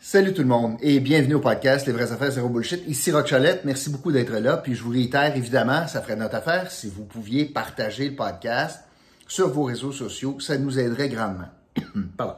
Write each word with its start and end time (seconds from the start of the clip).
Salut 0.00 0.32
tout 0.32 0.42
le 0.42 0.48
monde 0.48 0.76
et 0.80 1.00
bienvenue 1.00 1.34
au 1.34 1.40
podcast 1.40 1.84
Les 1.88 1.92
vraies 1.92 2.12
affaires 2.12 2.30
zéro 2.30 2.48
bullshit. 2.48 2.86
Ici 2.86 3.10
Rock 3.10 3.34
merci 3.64 3.90
beaucoup 3.90 4.12
d'être 4.12 4.32
là. 4.32 4.56
Puis 4.56 4.76
je 4.76 4.84
vous 4.84 4.92
réitère 4.92 5.36
évidemment, 5.36 5.88
ça 5.88 6.00
ferait 6.00 6.14
notre 6.14 6.36
affaire 6.36 6.70
si 6.70 6.88
vous 6.88 7.04
pouviez 7.04 7.46
partager 7.46 8.08
le 8.08 8.14
podcast 8.14 8.84
sur 9.26 9.48
vos 9.48 9.64
réseaux 9.64 9.90
sociaux, 9.90 10.38
ça 10.38 10.56
nous 10.56 10.78
aiderait 10.78 11.08
grandement. 11.08 11.48
Pardon. 12.16 12.36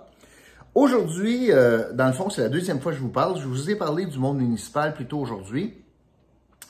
Aujourd'hui, 0.75 1.53
euh, 1.53 1.93
dans 1.93 2.07
le 2.07 2.15
fond, 2.15 2.31
c'est 2.31 2.41
la 2.41 2.49
deuxième 2.49 2.81
fois 2.81 2.93
que 2.93 2.99
je 2.99 3.03
vous 3.03 3.11
parle. 3.11 3.39
Je 3.39 3.47
vous 3.47 3.69
ai 3.69 3.75
parlé 3.75 4.07
du 4.07 4.19
monde 4.19 4.39
municipal 4.39 4.95
plus 4.95 5.07
tôt 5.07 5.19
aujourd'hui, 5.19 5.75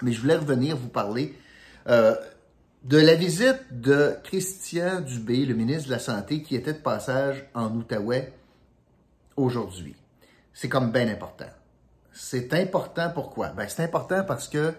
mais 0.02 0.10
je 0.10 0.20
voulais 0.20 0.36
revenir 0.36 0.76
vous 0.76 0.88
parler 0.88 1.36
euh, 1.88 2.16
de 2.82 2.98
la 2.98 3.14
visite 3.14 3.60
de 3.70 4.16
Christian 4.24 5.02
Dubé, 5.02 5.46
le 5.46 5.54
ministre 5.54 5.86
de 5.86 5.92
la 5.92 6.00
Santé, 6.00 6.42
qui 6.42 6.56
était 6.56 6.72
de 6.72 6.78
passage 6.78 7.48
en 7.54 7.72
Outaouais 7.76 8.32
aujourd'hui 9.36 9.94
c'est 10.52 10.68
comme 10.68 10.92
bien 10.92 11.08
important. 11.08 11.50
C'est 12.12 12.52
important 12.54 13.10
pourquoi? 13.14 13.48
Ben, 13.50 13.66
c'est 13.68 13.82
important 13.82 14.24
parce 14.24 14.48
que 14.48 14.74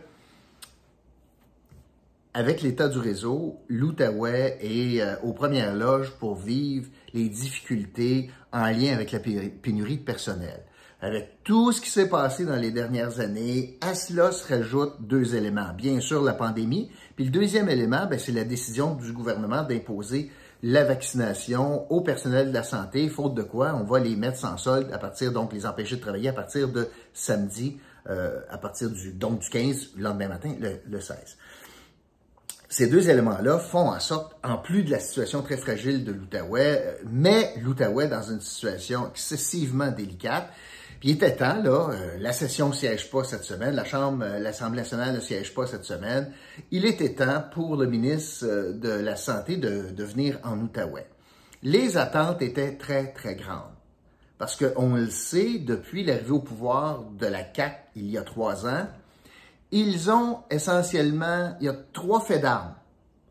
avec 2.34 2.62
l'état 2.62 2.88
du 2.88 2.98
réseau, 2.98 3.60
l'Outaouais 3.68 4.58
est 4.62 5.02
euh, 5.02 5.16
aux 5.24 5.34
premières 5.34 5.76
loges 5.76 6.12
pour 6.12 6.36
vivre 6.36 6.88
les 7.14 7.28
difficultés 7.28 8.32
en 8.54 8.68
lien 8.68 8.94
avec 8.94 9.12
la 9.12 9.20
pénurie 9.20 9.98
de 9.98 10.04
personnel. 10.04 10.64
Avec 11.02 11.44
tout 11.44 11.72
ce 11.72 11.82
qui 11.82 11.90
s'est 11.90 12.08
passé 12.08 12.46
dans 12.46 12.56
les 12.56 12.72
dernières 12.72 13.20
années, 13.20 13.78
à 13.82 13.96
cela 13.96 14.32
se 14.32 14.48
rajoutent 14.48 15.02
deux 15.02 15.36
éléments. 15.36 15.74
Bien 15.76 16.00
sûr, 16.00 16.22
la 16.22 16.34
pandémie, 16.34 16.92
puis 17.16 17.26
le 17.26 17.32
deuxième 17.32 17.70
élément, 17.70 18.06
ben, 18.06 18.20
c'est 18.20 18.32
la 18.32 18.44
décision 18.44 18.96
du 18.96 19.12
gouvernement 19.12 19.64
d'imposer 19.64 20.32
la 20.64 20.84
vaccination 20.84 21.92
au 21.92 22.02
personnel 22.02 22.50
de 22.50 22.54
la 22.54 22.64
santé, 22.64 23.10
faute 23.10 23.34
de 23.34 23.42
quoi 23.42 23.74
on 23.76 23.84
va 23.84 24.00
les 24.00 24.16
mettre 24.16 24.38
sans 24.38 24.58
solde 24.58 24.92
à 24.92 24.98
partir, 24.98 25.32
donc 25.32 25.54
les 25.54 25.66
empêcher 25.66 25.96
de 25.96 26.02
travailler 26.02 26.30
à 26.30 26.34
partir 26.34 26.70
de 26.70 26.88
samedi, 27.14 27.80
euh, 28.10 28.40
à 28.50 28.58
partir 28.58 28.90
du, 28.90 29.12
donc 29.12 29.40
du 29.40 29.50
15, 29.50 29.92
le 29.98 30.04
lendemain 30.04 30.28
matin, 30.28 30.54
le, 30.60 31.00
16. 31.00 31.38
Ces 32.70 32.88
deux 32.88 33.10
éléments-là 33.10 33.60
font 33.60 33.90
en 33.90 34.00
sorte, 34.00 34.36
en 34.44 34.58
plus 34.58 34.84
de 34.84 34.92
la 34.92 35.00
situation 35.00 35.42
très 35.42 35.58
fragile 35.58 36.06
de 36.06 36.12
l'Outaouais, 36.12 36.84
euh, 36.86 37.04
met 37.10 37.54
l'Outaouais 37.62 38.08
dans 38.08 38.24
une 38.24 38.40
situation 38.40 39.10
excessivement 39.10 39.92
délicate. 39.92 40.48
Puis 41.02 41.10
il 41.10 41.16
était 41.16 41.36
temps, 41.36 41.60
là, 41.64 41.90
euh, 41.90 42.18
la 42.20 42.32
session 42.32 42.70
ne 42.70 42.74
siège 42.74 43.10
pas 43.10 43.24
cette 43.24 43.44
semaine, 43.44 43.74
la 43.74 43.86
Chambre, 43.86 44.24
euh, 44.24 44.38
l'Assemblée 44.38 44.82
nationale 44.82 45.16
ne 45.16 45.20
siège 45.20 45.52
pas 45.56 45.66
cette 45.66 45.84
semaine. 45.84 46.32
Il 46.70 46.86
était 46.86 47.16
temps 47.16 47.44
pour 47.52 47.76
le 47.76 47.88
ministre 47.88 48.46
euh, 48.46 48.74
de 48.74 48.90
la 48.90 49.16
Santé 49.16 49.58
de, 49.58 49.90
de 49.90 50.04
venir 50.04 50.38
en 50.44 50.60
Outaouais. 50.60 51.08
Les 51.64 51.98
attentes 51.98 52.44
étaient 52.44 52.78
très, 52.78 53.14
très 53.14 53.34
grandes. 53.34 53.74
Parce 54.38 54.56
qu'on 54.56 54.94
le 54.94 55.10
sait, 55.10 55.58
depuis 55.58 56.04
l'arrivée 56.04 56.32
au 56.32 56.40
pouvoir 56.40 57.02
de 57.18 57.26
la 57.26 57.42
CAC 57.42 57.90
il 57.96 58.08
y 58.08 58.20
a 58.20 58.22
trois 58.22 58.68
ans, 58.68 58.88
ils 59.72 60.12
ont 60.12 60.44
essentiellement, 60.52 61.56
il 61.60 61.66
y 61.66 61.70
a 61.70 61.76
trois 61.94 62.22
faits 62.22 62.44
d'armes 62.44 62.76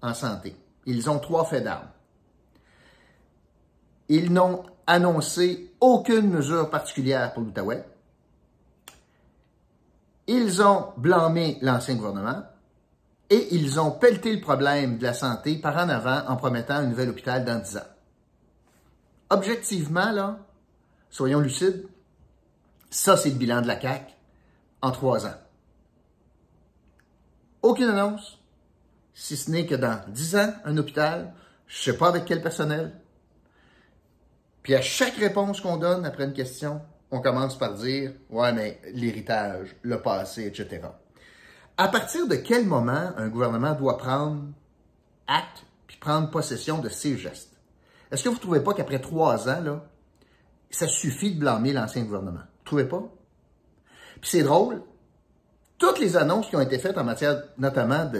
en 0.03 0.15
santé. 0.15 0.57
Ils 0.87 1.09
ont 1.09 1.21
trois 1.21 1.45
faits 1.45 1.63
d'armes. 1.63 1.91
Ils 4.09 4.33
n'ont 4.33 4.65
annoncé 4.91 5.73
aucune 5.79 6.29
mesure 6.29 6.69
particulière 6.69 7.33
pour 7.33 7.45
l'Outaouais. 7.45 7.85
Ils 10.27 10.61
ont 10.63 10.89
blâmé 10.97 11.59
l'ancien 11.63 11.95
gouvernement 11.95 12.43
et 13.31 13.55
ils 13.55 13.79
ont 13.79 13.93
pelleté 13.93 14.35
le 14.35 14.41
problème 14.41 14.99
de 14.99 15.05
la 15.05 15.15
santé 15.15 15.59
par 15.59 15.77
en 15.77 15.89
avant 15.89 16.27
en 16.27 16.37
promettant 16.37 16.75
un 16.75 16.87
nouvel 16.87 17.09
hôpital 17.09 17.45
dans 17.45 17.61
10 17.61 17.77
ans. 17.77 17.87
Objectivement, 19.31 20.11
là, 20.11 20.41
soyons 21.09 21.39
lucides, 21.39 21.87
ça 22.91 23.17
c'est 23.17 23.31
le 23.31 23.37
bilan 23.37 23.63
de 23.63 23.69
la 23.69 23.81
CAQ 23.81 24.13
en 24.83 24.91
trois 24.91 25.25
ans. 25.25 25.39
Aucune 27.63 27.91
annonce, 27.91 28.41
si 29.15 29.37
ce 29.37 29.53
n'est 29.53 29.67
que 29.67 29.77
dans 29.77 30.01
10 30.09 30.37
ans, 30.37 30.53
un 30.65 30.77
hôpital, 30.79 31.33
je 31.69 31.79
ne 31.79 31.93
sais 31.93 31.99
pas 31.99 32.09
avec 32.09 32.25
quel 32.25 32.43
personnel, 32.43 32.93
puis 34.63 34.75
à 34.75 34.83
chaque 34.83 35.17
réponse 35.17 35.61
qu'on 35.61 35.77
donne 35.77 36.05
après 36.05 36.25
une 36.25 36.33
question, 36.33 36.81
on 37.11 37.21
commence 37.21 37.59
par 37.59 37.75
dire 37.75 38.13
Ouais, 38.29 38.53
mais 38.53 38.81
l'héritage, 38.93 39.77
le 39.83 40.01
passé, 40.01 40.47
etc. 40.47 40.83
À 41.77 41.89
partir 41.89 42.29
de 42.29 42.37
quel 42.37 42.67
moment 42.67 43.13
un 43.17 43.29
gouvernement 43.29 43.75
doit 43.75 43.97
prendre 43.97 44.45
acte 45.27 45.65
puis 45.87 45.97
prendre 45.97 46.31
possession 46.31 46.79
de 46.79 46.89
ses 46.89 47.17
gestes? 47.17 47.57
Est-ce 48.11 48.25
que 48.25 48.29
vous 48.29 48.35
ne 48.37 48.41
trouvez 48.41 48.61
pas 48.61 48.75
qu'après 48.75 49.01
trois 49.01 49.49
ans, 49.49 49.61
là, 49.61 49.85
ça 50.71 50.87
suffit 50.87 51.35
de 51.35 51.41
blâmer 51.41 51.73
l'ancien 51.73 52.03
gouvernement? 52.03 52.41
Vous 52.41 52.61
ne 52.61 52.65
trouvez 52.65 52.85
pas? 52.85 53.03
Puis 54.21 54.31
c'est 54.31 54.43
drôle, 54.43 54.83
toutes 55.79 55.99
les 55.99 56.17
annonces 56.17 56.49
qui 56.49 56.57
ont 56.57 56.61
été 56.61 56.79
faites 56.79 56.99
en 56.99 57.05
matière 57.05 57.43
notamment 57.57 58.11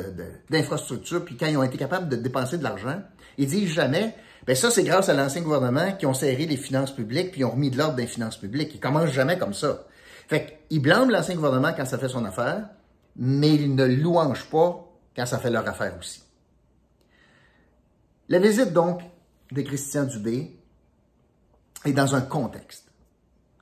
d'infrastructure, 0.49 1.25
puis 1.25 1.37
quand 1.37 1.47
ils 1.47 1.59
ont 1.59 1.63
été 1.63 1.77
capables 1.77 2.09
de 2.09 2.17
dépenser 2.17 2.57
de 2.57 2.63
l'argent, 2.63 3.03
ils 3.37 3.47
disent 3.47 3.71
jamais 3.71 4.17
ben 4.51 4.57
ça, 4.57 4.69
c'est 4.73 4.83
grâce 4.83 5.09
à 5.09 5.15
l'ancien 5.15 5.43
gouvernement 5.43 5.93
qui 5.93 6.07
ont 6.07 6.13
serré 6.13 6.45
les 6.45 6.57
finances 6.57 6.93
publiques 6.93 7.31
puis 7.31 7.45
ont 7.45 7.53
remis 7.53 7.71
de 7.71 7.79
l'ordre 7.79 7.93
dans 7.93 8.03
les 8.03 8.09
finances 8.09 8.37
publiques. 8.37 8.75
Ils 8.75 8.81
commencent 8.81 9.13
jamais 9.13 9.39
comme 9.39 9.55
ça. 9.55 9.87
Fait 10.27 10.59
qu'ils 10.69 10.83
blâment 10.83 11.09
l'ancien 11.09 11.37
gouvernement 11.37 11.73
quand 11.73 11.85
ça 11.85 11.99
fait 11.99 12.09
son 12.09 12.25
affaire, 12.25 12.69
mais 13.15 13.55
ils 13.55 13.73
ne 13.73 13.85
louangent 13.87 14.51
pas 14.51 14.93
quand 15.15 15.25
ça 15.25 15.39
fait 15.39 15.51
leur 15.51 15.69
affaire 15.69 15.97
aussi. 15.97 16.25
La 18.29 18.41
visite, 18.41 18.73
donc, 18.73 19.03
de 19.53 19.63
Christian 19.63 20.03
Dubé 20.03 20.59
est 21.85 21.93
dans 21.93 22.17
un 22.17 22.21
contexte. 22.21 22.91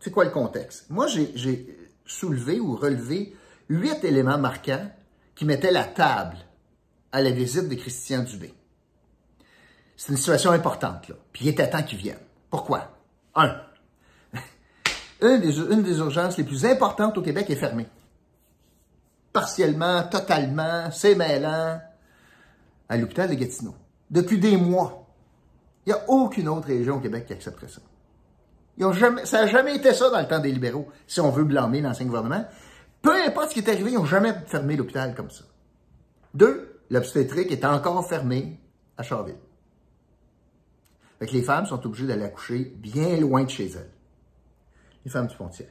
C'est 0.00 0.10
quoi 0.10 0.24
le 0.24 0.30
contexte? 0.30 0.88
Moi, 0.88 1.06
j'ai 1.06 1.76
soulevé 2.06 2.60
ou 2.60 2.76
relevé 2.76 3.36
huit 3.68 4.02
éléments 4.04 4.38
marquants 4.38 4.90
qui 5.34 5.44
mettaient 5.44 5.70
la 5.70 5.84
table 5.84 6.38
à 7.12 7.20
la 7.20 7.30
visite 7.30 7.68
de 7.68 7.74
Christian 7.74 8.22
Dubé. 8.22 8.54
C'est 9.98 10.12
une 10.12 10.16
situation 10.16 10.52
importante, 10.52 11.08
là. 11.08 11.16
Puis 11.32 11.46
il 11.46 11.48
était 11.48 11.68
temps 11.68 11.82
qu'ils 11.82 11.98
viennent. 11.98 12.16
Pourquoi? 12.50 12.88
Un, 13.34 13.60
une 15.20 15.40
des, 15.40 15.98
urgences 15.98 16.38
les 16.38 16.44
plus 16.44 16.64
importantes 16.64 17.18
au 17.18 17.22
Québec 17.22 17.50
est 17.50 17.56
fermée. 17.56 17.88
Partiellement, 19.32 20.04
totalement, 20.04 20.88
c'est 20.92 21.16
mêlant, 21.16 21.80
à 22.88 22.96
l'hôpital 22.96 23.28
de 23.28 23.34
Gatineau. 23.34 23.74
Depuis 24.08 24.38
des 24.38 24.56
mois. 24.56 25.04
Il 25.84 25.92
n'y 25.92 25.98
a 25.98 26.04
aucune 26.08 26.48
autre 26.48 26.68
région 26.68 26.98
au 26.98 27.00
Québec 27.00 27.26
qui 27.26 27.32
accepterait 27.32 27.66
ça. 27.66 27.80
ça 29.24 29.40
n'a 29.40 29.46
jamais 29.48 29.74
été 29.74 29.92
ça 29.94 30.10
dans 30.10 30.20
le 30.20 30.28
temps 30.28 30.38
des 30.38 30.52
libéraux, 30.52 30.86
si 31.08 31.20
on 31.20 31.30
veut 31.30 31.44
blâmer 31.44 31.80
l'ancien 31.80 32.06
gouvernement. 32.06 32.44
Peu 33.02 33.20
importe 33.26 33.48
ce 33.48 33.54
qui 33.54 33.60
est 33.60 33.68
arrivé, 33.68 33.90
ils 33.90 33.96
n'ont 33.96 34.04
jamais 34.04 34.32
fermé 34.46 34.76
l'hôpital 34.76 35.14
comme 35.16 35.30
ça. 35.30 35.44
Deux, 36.34 36.82
l'obstétrique 36.88 37.50
est 37.50 37.64
encore 37.64 38.06
fermée 38.08 38.60
à 38.96 39.02
Charville. 39.02 39.38
Fait 41.18 41.26
que 41.26 41.32
les 41.32 41.42
femmes 41.42 41.66
sont 41.66 41.84
obligées 41.84 42.06
d'aller 42.06 42.24
accoucher 42.24 42.72
bien 42.76 43.16
loin 43.16 43.44
de 43.44 43.50
chez 43.50 43.66
elles. 43.66 43.90
Les 45.04 45.10
femmes 45.10 45.26
du 45.26 45.36
Pontiac. 45.36 45.68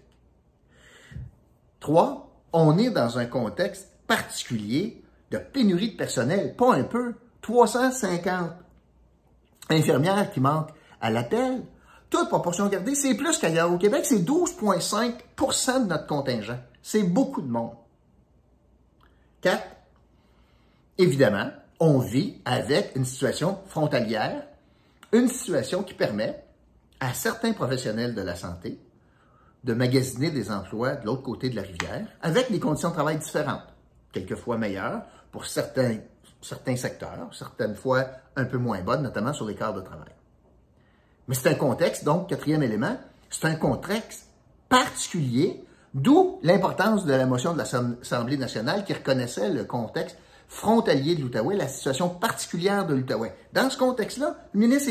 Trois, 1.79 2.29
on 2.53 2.77
est 2.77 2.89
dans 2.89 3.17
un 3.17 3.25
contexte 3.25 3.89
particulier 4.07 5.03
de 5.31 5.37
pénurie 5.37 5.91
de 5.91 5.97
personnel, 5.97 6.55
pas 6.55 6.73
un 6.73 6.83
peu. 6.83 7.13
350 7.41 8.51
infirmières 9.69 10.31
qui 10.31 10.41
manquent 10.41 10.73
à 10.99 11.09
la 11.09 11.23
telle, 11.23 11.63
toute 12.09 12.29
proportion 12.29 12.67
gardée, 12.67 12.95
c'est 12.95 13.15
plus 13.15 13.37
qu'ailleurs 13.37 13.71
au 13.71 13.77
Québec, 13.77 14.05
c'est 14.05 14.19
12,5% 14.19 15.83
de 15.83 15.87
notre 15.87 16.07
contingent. 16.07 16.57
C'est 16.81 17.03
beaucoup 17.03 17.41
de 17.41 17.49
monde. 17.49 17.73
Quatre, 19.41 19.67
évidemment, 20.97 21.51
on 21.79 21.99
vit 21.99 22.41
avec 22.45 22.95
une 22.95 23.05
situation 23.05 23.59
frontalière 23.67 24.47
une 25.11 25.27
situation 25.27 25.83
qui 25.83 25.93
permet 25.93 26.43
à 26.99 27.13
certains 27.13 27.53
professionnels 27.53 28.15
de 28.15 28.21
la 28.21 28.35
santé 28.35 28.79
de 29.63 29.73
magasiner 29.73 30.31
des 30.31 30.51
emplois 30.51 30.95
de 30.95 31.05
l'autre 31.05 31.23
côté 31.23 31.49
de 31.49 31.55
la 31.55 31.61
rivière 31.61 32.07
avec 32.21 32.51
des 32.51 32.59
conditions 32.59 32.89
de 32.89 32.93
travail 32.93 33.17
différentes, 33.17 33.63
quelquefois 34.11 34.57
meilleures 34.57 35.01
pour 35.31 35.45
certains, 35.45 35.99
secteurs, 36.75 37.29
certaines 37.33 37.75
fois 37.75 38.05
un 38.35 38.45
peu 38.45 38.57
moins 38.57 38.81
bonnes, 38.81 39.03
notamment 39.03 39.33
sur 39.33 39.45
les 39.45 39.55
quarts 39.55 39.73
de 39.73 39.81
travail. 39.81 40.13
Mais 41.27 41.35
c'est 41.35 41.49
un 41.49 41.55
contexte, 41.55 42.05
donc, 42.05 42.29
quatrième 42.29 42.63
élément, 42.63 42.97
c'est 43.29 43.45
un 43.45 43.55
contexte 43.55 44.27
particulier, 44.69 45.63
d'où 45.93 46.39
l'importance 46.43 47.05
de 47.05 47.13
la 47.13 47.25
motion 47.25 47.53
de 47.53 47.57
l'Assemblée 47.57 48.37
nationale 48.37 48.85
qui 48.85 48.93
reconnaissait 48.93 49.49
le 49.49 49.65
contexte 49.65 50.17
frontalier 50.47 51.15
de 51.15 51.21
l'Outaouais, 51.21 51.55
la 51.55 51.67
situation 51.67 52.09
particulière 52.09 52.85
de 52.85 52.93
l'Outaouais. 52.95 53.35
Dans 53.53 53.69
ce 53.69 53.77
contexte-là, 53.77 54.37
le 54.53 54.59
ministre 54.59 54.89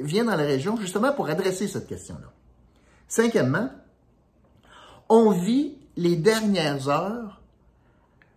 vient 0.00 0.24
dans 0.24 0.36
la 0.36 0.44
région 0.44 0.76
justement 0.76 1.12
pour 1.12 1.28
adresser 1.28 1.68
cette 1.68 1.86
question-là. 1.86 2.32
Cinquièmement, 3.06 3.70
on 5.08 5.30
vit 5.30 5.76
les 5.96 6.16
dernières 6.16 6.88
heures 6.88 7.42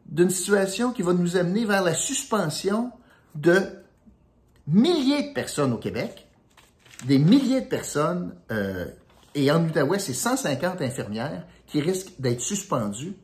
d'une 0.06 0.30
situation 0.30 0.92
qui 0.92 1.04
va 1.04 1.14
nous 1.14 1.38
amener 1.38 1.66
vers 1.66 1.84
la 1.84 1.94
suspension 1.94 2.92
de 3.36 3.62
milliers 4.68 5.30
de 5.30 5.34
personnes 5.34 5.72
au 5.74 5.78
Québec, 5.78 6.28
des 7.06 7.18
milliers 7.18 7.62
de 7.62 7.68
personnes 7.68 8.36
euh, 8.52 8.86
Et 9.34 9.50
en 9.52 9.64
Outaouais, 9.64 10.00
c'est 10.00 10.14
150 10.14 10.82
infirmières 10.82 11.46
qui 11.68 11.80
risquent 11.80 12.20
d'être 12.20 12.42
suspendues 12.42 13.16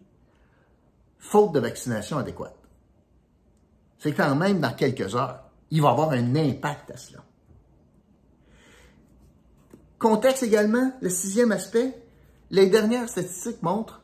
faute 1.19 1.51
de 1.51 1.59
vaccination 1.59 2.17
adéquate. 2.17 2.55
C'est 3.99 4.13
quand 4.13 4.35
même 4.35 4.59
dans 4.59 4.73
quelques 4.73 5.15
heures, 5.15 5.43
il 5.71 5.81
va 5.81 5.89
avoir 5.89 6.11
un 6.11 6.35
impact 6.35 6.91
à 6.91 6.97
cela. 6.97 7.23
Contexte 9.99 10.43
également, 10.43 10.91
le 11.01 11.09
sixième 11.09 11.51
aspect, 11.51 11.97
les 12.51 12.67
dernières 12.67 13.09
statistiques 13.09 13.63
montrent 13.63 14.01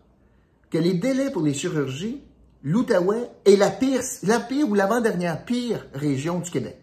que 0.72 0.78
les 0.80 0.96
délais 0.96 1.30
pour 1.30 1.44
les 1.44 1.54
chirurgies, 1.54 2.24
l'Outaouais 2.64 3.30
est 3.46 3.56
la 3.56 3.70
pire, 3.70 4.02
la 4.24 4.40
pire 4.40 4.68
ou 4.68 4.74
l'avant-dernière 4.74 5.46
pire 5.46 5.86
région 5.94 6.40
du 6.40 6.50
Québec. 6.50 6.80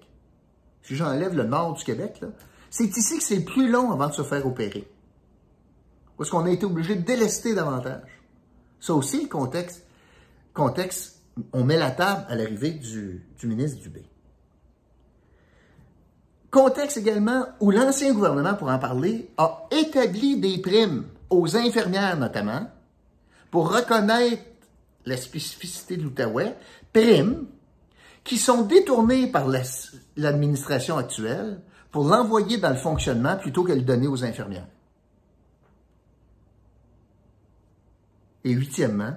Si 0.83 0.95
j'enlève 0.95 1.35
le 1.35 1.45
nord 1.45 1.75
du 1.75 1.85
Québec, 1.85 2.21
c'est 2.71 2.97
ici 2.97 3.19
que 3.19 3.25
c'est 3.25 3.37
le 3.37 3.45
plus 3.45 3.69
long 3.69 3.91
avant 3.91 4.09
de 4.09 4.13
se 4.13 4.23
faire 4.23 4.47
opérer. 4.47 4.89
Parce 6.17 6.31
qu'on 6.31 6.45
a 6.45 6.51
été 6.51 6.67
obligé 6.67 6.95
de 6.95 7.03
délester 7.03 7.55
davantage. 7.55 8.21
Ça 8.79 8.95
aussi, 8.95 9.23
le 9.23 9.29
contexte, 9.29 9.85
contexte, 10.55 11.20
on 11.53 11.65
met 11.65 11.77
la 11.77 11.91
table 11.91 12.25
à 12.29 12.35
l'arrivée 12.35 12.73
du, 12.73 13.27
du 13.39 13.47
ministre 13.47 13.81
Dubé. 13.81 14.05
Contexte 16.51 16.97
également 16.97 17.47
où 17.61 17.71
l'ancien 17.71 18.13
gouvernement, 18.13 18.55
pour 18.55 18.69
en 18.69 18.79
parler, 18.79 19.31
a 19.39 19.69
établi 19.71 20.39
des 20.39 20.59
primes 20.59 21.05
aux 21.29 21.57
infirmières 21.57 22.19
notamment 22.19 22.69
pour 23.51 23.73
reconnaître 23.73 24.43
la 25.07 25.17
spécificité 25.17 25.97
de 25.97 26.03
l'Outaouais, 26.03 26.57
primes 26.93 27.47
qui 28.25 28.37
sont 28.37 28.63
détournées 28.63 29.29
par 29.29 29.49
l'administration 30.17 30.99
actuelle 30.99 31.61
pour 31.91 32.05
l'envoyer 32.05 32.59
dans 32.59 32.71
le 32.71 32.77
fonctionnement 32.77 33.37
plutôt 33.37 33.65
que 33.65 33.73
le 33.73 33.83
donner 33.83 34.07
aux 34.07 34.25
infirmières. 34.25 34.67
Et 38.45 38.51
huitièmement, 38.51 39.15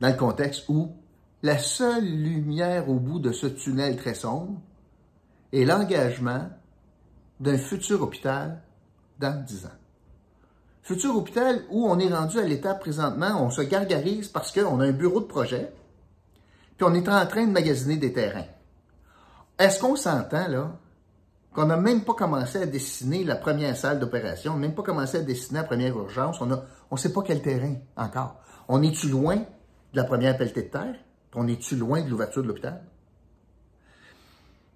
dans 0.00 0.08
le 0.08 0.14
contexte 0.14 0.68
où 0.68 0.92
la 1.42 1.58
seule 1.58 2.04
lumière 2.04 2.88
au 2.88 2.94
bout 2.94 3.18
de 3.18 3.32
ce 3.32 3.46
tunnel 3.46 3.96
très 3.96 4.14
sombre 4.14 4.60
est 5.52 5.64
l'engagement 5.64 6.48
d'un 7.40 7.58
futur 7.58 8.02
hôpital 8.02 8.62
dans 9.18 9.44
dix 9.44 9.66
ans. 9.66 9.78
Futur 10.82 11.16
hôpital 11.16 11.62
où 11.70 11.86
on 11.86 11.98
est 11.98 12.12
rendu 12.12 12.38
à 12.38 12.44
l'étape 12.44 12.80
présentement, 12.80 13.42
on 13.42 13.50
se 13.50 13.62
gargarise 13.62 14.28
parce 14.28 14.52
qu'on 14.52 14.80
a 14.80 14.84
un 14.84 14.92
bureau 14.92 15.20
de 15.20 15.26
projet, 15.26 15.72
puis 16.76 16.86
on 16.88 16.94
est 16.94 17.08
en 17.08 17.26
train 17.26 17.46
de 17.46 17.52
magasiner 17.52 17.96
des 17.96 18.12
terrains. 18.12 18.46
Est-ce 19.58 19.80
qu'on 19.80 19.96
s'entend 19.96 20.48
là 20.48 20.78
qu'on 21.54 21.66
n'a 21.66 21.76
même 21.76 22.02
pas 22.02 22.14
commencé 22.14 22.58
à 22.60 22.66
dessiner 22.66 23.22
la 23.22 23.36
première 23.36 23.76
salle 23.76 24.00
d'opération, 24.00 24.56
même 24.56 24.74
pas 24.74 24.82
commencé 24.82 25.18
à 25.18 25.22
dessiner 25.22 25.60
la 25.60 25.64
première 25.64 25.96
urgence, 25.96 26.40
on 26.40 26.46
ne 26.46 26.56
on 26.90 26.96
sait 26.96 27.12
pas 27.12 27.22
quel 27.22 27.42
terrain 27.42 27.76
encore. 27.96 28.40
On 28.68 28.82
est-tu 28.82 29.08
loin 29.08 29.38
de 29.94 29.96
la 29.96 30.04
première 30.04 30.36
pelletée 30.36 30.64
de 30.64 30.68
terre? 30.68 30.96
On 31.34 31.48
est-tu 31.48 31.76
loin 31.76 32.02
de 32.02 32.08
l'ouverture 32.08 32.42
de 32.42 32.48
l'hôpital? 32.48 32.82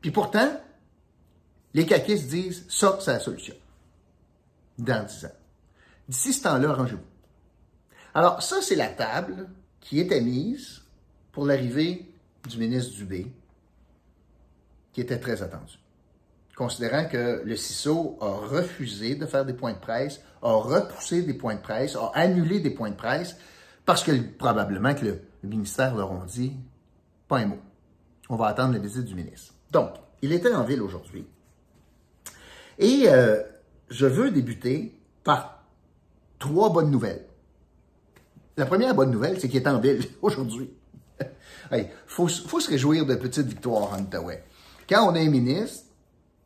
Puis 0.00 0.10
pourtant, 0.10 0.60
les 1.74 1.86
caquistes 1.86 2.28
disent 2.28 2.64
ça, 2.68 2.98
c'est 3.00 3.12
la 3.12 3.20
solution. 3.20 3.54
Dans 4.78 5.04
10 5.04 5.26
ans. 5.26 5.32
D'ici 6.08 6.32
ce 6.32 6.44
temps-là, 6.44 6.70
arrangez-vous. 6.70 7.02
Alors, 8.14 8.42
ça, 8.42 8.62
c'est 8.62 8.76
la 8.76 8.88
table 8.88 9.48
qui 9.80 10.00
était 10.00 10.20
mise 10.20 10.82
pour 11.32 11.46
l'arrivée 11.46 12.10
du 12.48 12.58
ministre 12.58 12.94
Dubé, 12.94 13.30
qui 14.92 15.00
était 15.00 15.18
très 15.18 15.42
attendu. 15.42 15.78
Considérant 16.56 17.04
que 17.04 17.42
le 17.44 17.56
CISO 17.56 18.18
a 18.20 18.46
refusé 18.46 19.14
de 19.14 19.26
faire 19.26 19.44
des 19.44 19.52
points 19.52 19.74
de 19.74 19.78
presse, 19.78 20.20
a 20.42 20.52
repoussé 20.52 21.22
des 21.22 21.34
points 21.34 21.54
de 21.56 21.60
presse, 21.60 21.94
a 21.94 22.10
annulé 22.14 22.60
des 22.60 22.70
points 22.70 22.90
de 22.90 22.96
presse, 22.96 23.36
parce 23.88 24.05
que 24.05 24.12
probablement 24.12 24.94
que 24.94 25.06
le, 25.06 25.23
ministère 25.44 25.94
leur 25.96 26.12
a 26.12 26.26
dit 26.26 26.52
pas 27.26 27.38
un 27.38 27.46
mot. 27.46 27.58
On 28.29 28.37
va 28.37 28.49
attendre 28.49 28.75
la 28.75 28.81
visite 28.81 29.06
du 29.06 29.14
ministre. 29.14 29.55
Donc, 29.70 29.93
il 30.20 30.31
était 30.35 30.52
en 30.52 30.62
ville 30.62 30.82
aujourd'hui. 30.82 31.25
Et 32.79 33.05
euh, 33.06 33.43
je 33.88 34.05
veux 34.05 34.31
débuter 34.31 34.94
par 35.25 35.64
trois 36.38 36.70
bonnes 36.70 36.90
nouvelles. 36.90 37.25
La 38.58 38.67
première 38.67 38.94
bonne 38.94 39.11
nouvelle, 39.11 39.40
c'est 39.40 39.49
qu'il 39.49 39.62
est 39.62 39.67
en 39.67 39.81
ville 39.81 40.05
aujourd'hui. 40.20 40.69
Il 41.73 41.88
faut, 42.06 42.29
se 42.29 42.69
réjouir 42.69 43.06
de 43.06 43.14
petites 43.14 43.46
victoires 43.46 43.94
en 43.94 44.02
Outaouais. 44.02 44.44
Quand 44.87 45.11
on 45.11 45.14
a 45.14 45.20
un 45.20 45.31
ministre 45.31 45.87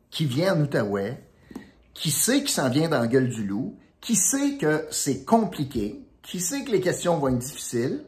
qui 0.09 0.23
vient 0.23 0.55
en 0.55 0.61
Outaouais, 0.61 1.21
qui 1.93 2.09
sait 2.09 2.39
qu'il 2.39 2.51
s'en 2.51 2.69
vient 2.69 2.87
dans 2.87 3.01
la 3.01 3.07
gueule 3.07 3.27
du 3.27 3.45
loup, 3.45 3.77
qui 3.99 4.15
sait 4.15 4.55
que 4.55 4.85
c'est 4.91 5.25
compliqué, 5.25 6.03
qui 6.23 6.39
sait 6.39 6.63
que 6.63 6.71
les 6.71 6.81
questions 6.81 7.17
vont 7.19 7.27
être 7.27 7.37
difficiles, 7.37 8.05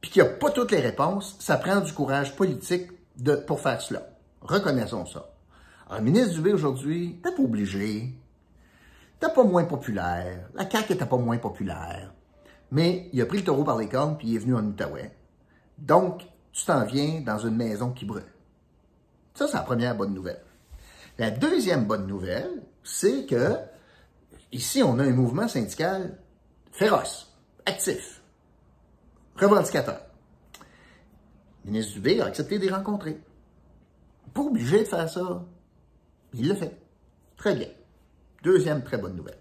puis 0.00 0.10
qu'il 0.10 0.22
n'y 0.22 0.28
a 0.28 0.32
pas 0.32 0.50
toutes 0.50 0.70
les 0.70 0.80
réponses, 0.80 1.36
ça 1.40 1.56
prend 1.56 1.80
du 1.80 1.92
courage 1.92 2.36
politique 2.36 2.90
de, 3.16 3.34
pour 3.34 3.60
faire 3.60 3.82
cela. 3.82 4.08
Reconnaissons 4.40 5.04
ça. 5.04 5.34
Le 5.90 6.00
ministre 6.00 6.34
Dubé 6.34 6.52
aujourd'hui, 6.52 7.20
t'es 7.22 7.32
pas 7.32 7.42
obligé. 7.42 8.14
T'es 9.18 9.28
pas 9.34 9.42
moins 9.42 9.64
populaire. 9.64 10.48
La 10.54 10.70
CAQ 10.70 10.92
n'était 10.92 11.06
pas 11.06 11.16
moins 11.16 11.38
populaire. 11.38 12.12
Mais 12.70 13.08
il 13.12 13.20
a 13.20 13.26
pris 13.26 13.38
le 13.38 13.44
taureau 13.44 13.64
par 13.64 13.78
les 13.78 13.88
cornes 13.88 14.16
puis 14.16 14.28
il 14.28 14.36
est 14.36 14.38
venu 14.38 14.54
en 14.54 14.64
Outaouais. 14.64 15.10
Donc, 15.78 16.22
tu 16.52 16.64
t'en 16.64 16.84
viens 16.84 17.20
dans 17.20 17.38
une 17.38 17.56
maison 17.56 17.90
qui 17.90 18.04
brûle. 18.04 18.22
Ça, 19.34 19.46
c'est 19.46 19.56
la 19.56 19.62
première 19.62 19.96
bonne 19.96 20.14
nouvelle. 20.14 20.42
La 21.18 21.30
deuxième 21.30 21.84
bonne 21.86 22.06
nouvelle, 22.06 22.62
c'est 22.84 23.26
que 23.26 23.56
ici, 24.52 24.82
on 24.82 24.98
a 24.98 25.04
un 25.04 25.12
mouvement 25.12 25.48
syndical 25.48 26.18
féroce, 26.78 27.34
actif, 27.66 28.22
revendicateur. 29.34 30.00
Le 31.64 31.72
ministre 31.72 31.94
Dubé 31.94 32.20
a 32.20 32.26
accepté 32.26 32.56
de 32.56 32.66
les 32.66 32.70
rencontrer. 32.70 33.18
Pas 34.32 34.42
obligé 34.42 34.84
de 34.84 34.84
faire 34.84 35.08
ça. 35.08 35.44
Il 36.34 36.48
le 36.48 36.54
fait. 36.54 36.80
Très 37.36 37.56
bien. 37.56 37.66
Deuxième 38.44 38.84
très 38.84 38.96
bonne 38.96 39.16
nouvelle. 39.16 39.40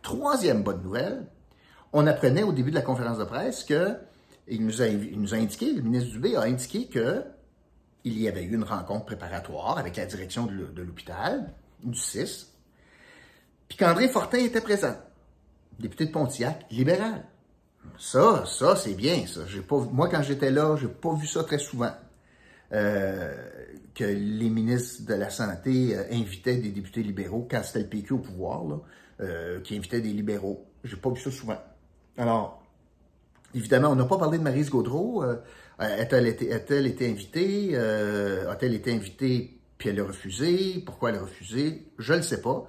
Troisième 0.00 0.62
bonne 0.62 0.82
nouvelle, 0.82 1.26
on 1.92 2.06
apprenait 2.06 2.42
au 2.42 2.52
début 2.52 2.70
de 2.70 2.76
la 2.76 2.82
conférence 2.82 3.18
de 3.18 3.24
presse 3.24 3.64
que 3.64 3.98
il 4.48 4.64
nous 4.64 4.80
a, 4.80 4.86
indiqué, 5.36 5.74
le 5.74 5.82
ministre 5.82 6.10
Dubé 6.10 6.36
a 6.36 6.42
indiqué 6.42 6.86
que 6.88 7.22
il 8.04 8.18
y 8.18 8.28
avait 8.28 8.44
eu 8.44 8.54
une 8.54 8.64
rencontre 8.64 9.04
préparatoire 9.04 9.76
avec 9.76 9.96
la 9.96 10.06
direction 10.06 10.46
de 10.46 10.82
l'hôpital, 10.82 11.52
du 11.84 11.98
6, 11.98 12.50
puis 13.68 13.76
qu'André 13.76 14.08
Fortin 14.08 14.38
était 14.38 14.62
présent, 14.62 14.96
député 15.82 16.06
de 16.06 16.12
Pontiac, 16.12 16.64
libéral. 16.70 17.24
Ça, 17.98 18.44
ça, 18.46 18.76
c'est 18.76 18.94
bien, 18.94 19.26
ça. 19.26 19.42
Pas, 19.68 19.78
moi, 19.92 20.08
quand 20.08 20.22
j'étais 20.22 20.50
là, 20.50 20.76
j'ai 20.80 20.88
pas 20.88 21.14
vu 21.14 21.26
ça 21.26 21.44
très 21.44 21.58
souvent. 21.58 21.92
Euh, 22.72 23.34
que 23.94 24.04
les 24.04 24.48
ministres 24.48 25.04
de 25.06 25.12
la 25.12 25.28
Santé 25.28 25.94
euh, 25.94 26.04
invitaient 26.10 26.56
des 26.56 26.70
députés 26.70 27.02
libéraux 27.02 27.46
quand 27.50 27.62
c'était 27.62 27.80
le 27.80 27.88
PQ 27.88 28.14
au 28.14 28.18
pouvoir, 28.18 28.62
euh, 29.20 29.60
qui 29.60 29.76
invitaient 29.76 30.00
des 30.00 30.12
libéraux. 30.12 30.64
J'ai 30.82 30.96
pas 30.96 31.10
vu 31.10 31.20
ça 31.20 31.30
souvent. 31.30 31.58
Alors, 32.16 32.62
évidemment, 33.54 33.90
on 33.90 33.94
n'a 33.94 34.06
pas 34.06 34.16
parlé 34.16 34.38
de 34.38 34.42
Marise 34.42 34.70
Gaudreau. 34.70 35.22
a-t-elle 35.78 36.26
été, 36.26 36.50
été, 36.50 37.10
invitée? 37.10 37.76
a-t-elle 37.76 38.74
été 38.74 38.92
invitée 38.92 39.58
puis 39.76 39.90
elle 39.90 40.00
a 40.00 40.04
refusé? 40.04 40.82
Pourquoi 40.86 41.10
elle 41.10 41.16
a 41.16 41.22
refusé? 41.22 41.88
Je 41.98 42.12
ne 42.12 42.18
le 42.18 42.22
sais 42.22 42.40
pas. 42.40 42.66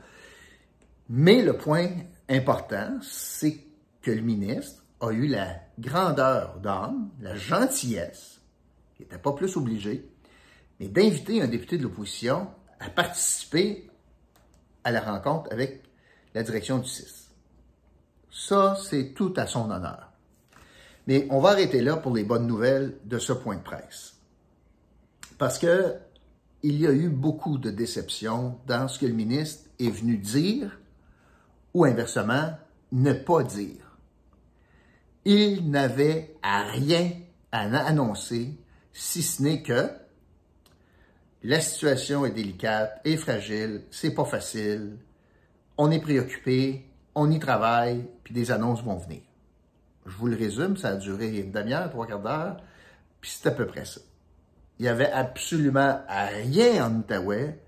Mais 1.09 1.43
le 1.43 1.55
point 1.55 1.89
important, 2.29 2.97
c'est 3.01 3.59
que 4.01 4.11
le 4.11 4.21
ministre 4.21 4.83
a 4.99 5.11
eu 5.11 5.27
la 5.27 5.59
grandeur 5.79 6.59
d'âme, 6.59 7.09
la 7.19 7.35
gentillesse, 7.35 8.41
il 8.99 9.03
n'était 9.03 9.17
pas 9.17 9.33
plus 9.33 9.57
obligé, 9.57 10.09
mais 10.79 10.87
d'inviter 10.87 11.41
un 11.41 11.47
député 11.47 11.77
de 11.77 11.83
l'opposition 11.83 12.47
à 12.79 12.89
participer 12.89 13.89
à 14.83 14.91
la 14.91 15.01
rencontre 15.01 15.51
avec 15.51 15.83
la 16.33 16.43
direction 16.43 16.79
du 16.79 16.89
CIS. 16.89 17.29
Ça, 18.31 18.75
c'est 18.81 19.13
tout 19.13 19.33
à 19.37 19.47
son 19.47 19.69
honneur. 19.69 20.11
Mais 21.07 21.27
on 21.29 21.39
va 21.39 21.49
arrêter 21.49 21.81
là 21.81 21.97
pour 21.97 22.15
les 22.15 22.23
bonnes 22.23 22.47
nouvelles 22.47 22.97
de 23.05 23.19
ce 23.19 23.33
point 23.33 23.55
de 23.55 23.61
presse. 23.61 24.15
Parce 25.37 25.59
que 25.59 25.95
il 26.63 26.79
y 26.79 26.87
a 26.87 26.93
eu 26.93 27.09
beaucoup 27.09 27.57
de 27.57 27.69
déceptions 27.69 28.57
dans 28.67 28.87
ce 28.87 28.97
que 28.97 29.05
le 29.05 29.13
ministre 29.13 29.69
est 29.79 29.89
venu 29.89 30.17
dire 30.17 30.79
ou 31.73 31.85
inversement, 31.85 32.51
ne 32.91 33.13
pas 33.13 33.43
dire. 33.43 33.97
Il 35.25 35.69
n'avait 35.71 36.35
à 36.43 36.63
rien 36.63 37.11
à 37.51 37.61
annoncer, 37.85 38.57
si 38.91 39.23
ce 39.23 39.41
n'est 39.41 39.61
que 39.61 39.89
la 41.43 41.59
situation 41.59 42.25
est 42.25 42.31
délicate 42.31 43.01
et 43.05 43.17
fragile, 43.17 43.83
c'est 43.91 44.13
pas 44.13 44.25
facile, 44.25 44.97
on 45.77 45.91
est 45.91 45.99
préoccupé, 45.99 46.85
on 47.15 47.29
y 47.31 47.39
travaille, 47.39 48.07
puis 48.23 48.33
des 48.33 48.51
annonces 48.51 48.83
vont 48.83 48.97
venir. 48.97 49.21
Je 50.05 50.15
vous 50.17 50.27
le 50.27 50.35
résume, 50.35 50.77
ça 50.77 50.89
a 50.89 50.95
duré 50.95 51.37
une 51.39 51.51
demi-heure, 51.51 51.89
trois 51.89 52.07
quarts 52.07 52.21
d'heure, 52.21 52.57
puis 53.21 53.31
c'est 53.31 53.49
à 53.49 53.51
peu 53.51 53.65
près 53.65 53.85
ça. 53.85 54.01
Il 54.79 54.83
n'y 54.83 54.89
avait 54.89 55.11
absolument 55.11 56.01
rien 56.07 56.85
en 56.85 56.95
Outaouais 56.95 57.59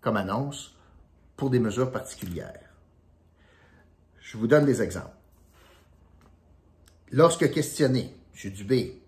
comme 0.00 0.16
annonce 0.16 0.76
pour 1.36 1.50
des 1.50 1.60
mesures 1.60 1.90
particulières. 1.92 2.67
Je 4.30 4.36
vous 4.36 4.46
donne 4.46 4.66
des 4.66 4.82
exemples. 4.82 5.16
Lorsque 7.12 7.50
questionné, 7.50 8.14
M. 8.34 8.50
Dubé, 8.52 9.00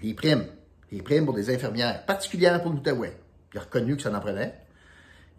les 0.00 0.14
primes, 0.14 0.46
les 0.92 1.02
primes 1.02 1.24
pour 1.24 1.34
des 1.34 1.52
infirmières, 1.52 2.06
particulièrement 2.06 2.60
pour 2.60 2.70
l'Outaouais, 2.70 3.18
il 3.52 3.58
a 3.58 3.62
reconnu 3.62 3.96
que 3.96 4.02
ça 4.02 4.16
en 4.16 4.20
prenait. 4.20 4.54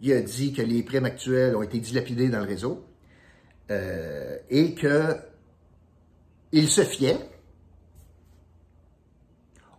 Il 0.02 0.12
a 0.12 0.20
dit 0.20 0.52
que 0.52 0.60
les 0.60 0.82
primes 0.82 1.06
actuelles 1.06 1.56
ont 1.56 1.62
été 1.62 1.80
dilapidées 1.80 2.28
dans 2.28 2.40
le 2.40 2.44
réseau 2.44 2.84
euh, 3.70 4.36
et 4.50 4.74
qu'il 4.74 6.68
se 6.68 6.82
fiait 6.84 7.18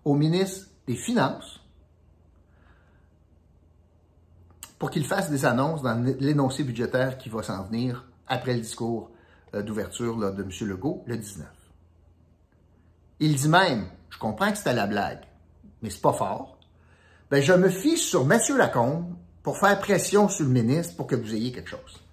au 0.04 0.16
ministre 0.16 0.70
des 0.88 0.96
Finances 0.96 1.60
pour 4.80 4.90
qu'il 4.90 5.06
fasse 5.06 5.30
des 5.30 5.46
annonces 5.46 5.84
dans 5.84 6.04
l'énoncé 6.20 6.64
budgétaire 6.64 7.20
qui 7.20 7.30
va 7.30 7.44
s'en 7.44 7.64
venir 7.66 8.10
après 8.26 8.56
le 8.56 8.62
discours 8.62 9.12
d'ouverture 9.62 10.18
de 10.34 10.44
M. 10.44 10.50
Legault 10.62 11.04
le 11.06 11.18
19. 11.18 11.48
Il 13.20 13.36
dit 13.36 13.50
même, 13.50 13.88
je 14.10 14.18
comprends 14.18 14.52
que 14.52 14.58
c'était 14.58 14.74
la 14.74 14.88
blague, 14.88 15.24
mais 15.82 15.90
c'est 15.90 16.02
pas 16.02 16.14
fort, 16.14 16.60
ben 17.32 17.42
je 17.42 17.54
me 17.54 17.70
fie 17.70 17.98
sur 17.98 18.22
M. 18.32 18.40
Lacombe 18.58 19.16
pour 19.42 19.58
faire 19.58 19.80
pression 19.80 20.28
sur 20.28 20.46
le 20.46 20.52
ministre 20.52 20.96
pour 20.96 21.08
que 21.08 21.16
vous 21.16 21.34
ayez 21.34 21.52
quelque 21.52 21.70
chose. 21.70 22.04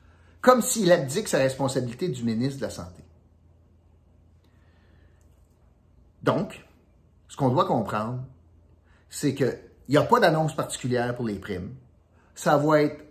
Comme 0.40 0.62
s'il 0.62 0.90
abdique 0.92 1.28
sa 1.28 1.38
responsabilité 1.38 2.08
du 2.08 2.25
ministre 2.25 2.58
de 2.58 2.64
la 2.64 2.70
Santé. 2.70 3.02
Donc, 6.22 6.64
ce 7.28 7.37
qu'on 7.37 7.49
doit 7.49 7.66
comprendre, 7.66 8.22
c'est 9.08 9.34
qu'il 9.34 9.58
n'y 9.88 9.96
a 9.96 10.02
pas 10.02 10.20
d'annonce 10.20 10.54
particulière 10.54 11.14
pour 11.14 11.26
les 11.26 11.38
primes. 11.38 11.75
Ça 12.34 12.56
va 12.56 12.82
être 12.82 13.04